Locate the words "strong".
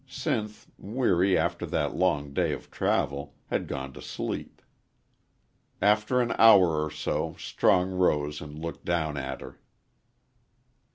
7.37-7.91